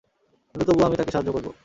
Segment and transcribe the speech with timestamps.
[0.49, 1.51] কিন্তু তবুও আমি তাকে সাহায্য করবো।